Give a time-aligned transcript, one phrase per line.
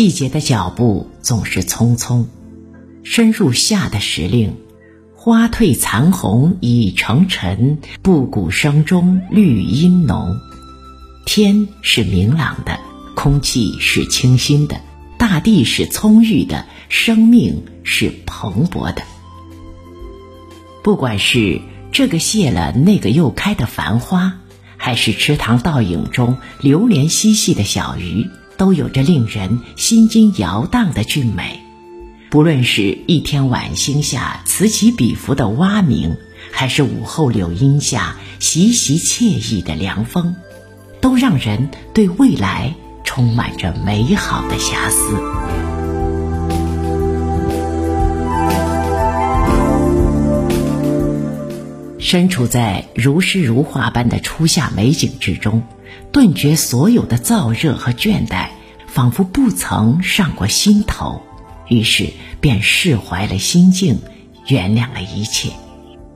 [0.00, 2.24] 季节的脚步总是匆匆。
[3.02, 4.56] 深入夏的时令，
[5.14, 10.38] 花褪残红已成尘，布谷声中绿阴浓。
[11.26, 12.80] 天是明朗的，
[13.14, 14.80] 空气是清新的，
[15.18, 19.02] 大地是葱郁的，生命是蓬勃的。
[20.82, 21.60] 不管是
[21.92, 24.38] 这个谢了，那个又开的繁花，
[24.78, 28.26] 还是池塘倒影中流连嬉戏的小鱼，
[28.60, 31.62] 都有着令人心惊摇荡的俊美。
[32.28, 36.18] 不论是一天晚星下此起彼伏的蛙鸣，
[36.52, 40.36] 还是午后柳荫下习习惬意的凉风，
[41.00, 45.16] 都让人对未来充满着美好的遐思。
[51.98, 55.62] 身处在如诗如画般的初夏美景之中，
[56.12, 58.48] 顿觉所有的燥热和倦怠，
[58.86, 61.22] 仿佛不曾上过心头。
[61.68, 62.08] 于是
[62.40, 64.00] 便释怀了心境，
[64.48, 65.50] 原谅了一切，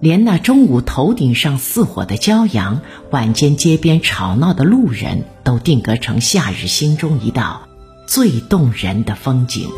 [0.00, 7.68] 连那中午头顶上似火的骄阳，晚间街边吵闹的路人，都定格成夏日心中一道
[8.06, 9.68] 最动人的风景。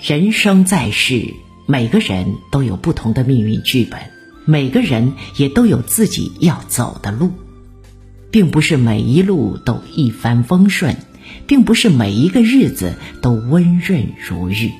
[0.00, 1.34] 人生在世，
[1.66, 4.00] 每个人都有不同的命运剧本，
[4.46, 7.32] 每个人也都有自己要走的路。
[8.30, 10.96] 并不是每一路都一帆风顺，
[11.46, 14.72] 并不是每一个日子都温润如玉。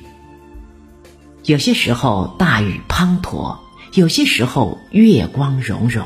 [1.43, 3.57] 有些时候大雨滂沱，
[3.93, 6.05] 有些时候月光融融。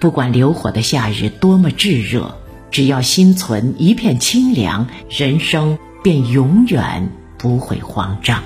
[0.00, 2.36] 不管流火的夏日多么炙热，
[2.72, 8.42] 只要心存一片清凉，人生便永远不会慌张。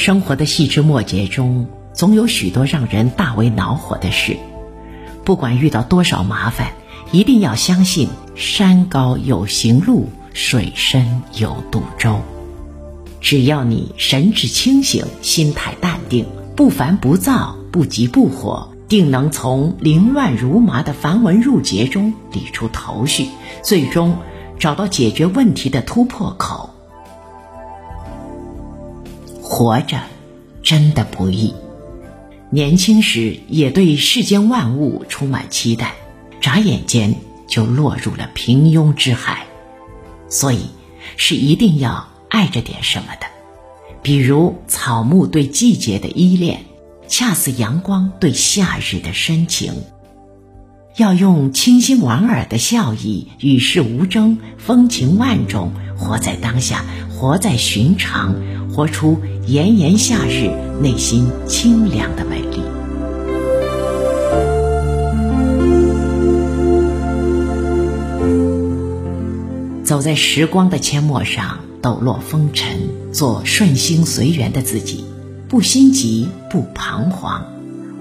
[0.00, 4.34] 生活的细枝末节中，总有许多让人大为恼火的事。
[5.26, 6.72] 不管遇到多少麻烦，
[7.12, 12.18] 一定要相信山高有行路，水深有渡舟。
[13.20, 16.24] 只要你神志清醒，心态淡定，
[16.56, 23.26] 不烦不躁，不急不火，定能从凌乱如麻的繁文缛节中理出头绪，
[23.62, 24.16] 最终
[24.58, 26.69] 找到解决问题的突破口。
[29.50, 30.00] 活着，
[30.62, 31.52] 真的不易。
[32.50, 35.96] 年轻时也对世间万物充满期待，
[36.40, 37.16] 眨眼间
[37.48, 39.46] 就落入了平庸之海。
[40.28, 40.66] 所以，
[41.16, 43.26] 是一定要爱着点什么的，
[44.02, 46.64] 比如草木对季节的依恋，
[47.08, 49.74] 恰似阳光对夏日的深情。
[50.96, 58.36] 要用清新莞尔的笑意，与世无争，风情万种，活在当下，活在寻常，
[58.72, 60.50] 活出炎炎夏日
[60.80, 62.60] 内心清凉的美丽。
[69.84, 75.04] 走在时光的阡陌上，抖落风尘，做顺心随缘的自己，
[75.48, 77.44] 不心急，不彷徨，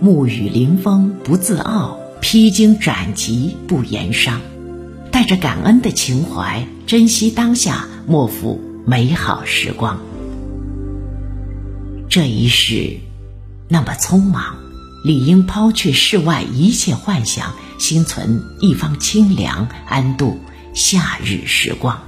[0.04, 1.98] 沐雨临风，不自傲。
[2.22, 4.42] 披荆斩棘不言伤，
[5.10, 10.00] 带着感恩的情怀，珍惜当下，莫负美好时光。
[12.10, 12.98] 这一世
[13.68, 14.58] 那么匆忙，
[15.04, 20.40] 理应抛却世外一切幻想，心存一方清凉，安度
[20.74, 22.02] 夏日时光。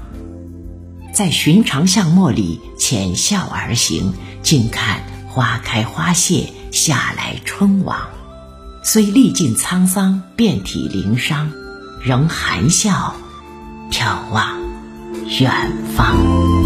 [1.13, 8.09] 在寻常巷陌里浅笑而行，静看花开花谢，夏来春往。
[8.83, 11.51] 虽历尽沧桑，遍体鳞伤，
[12.03, 13.15] 仍含笑
[13.91, 14.59] 眺望
[15.39, 16.60] 远方。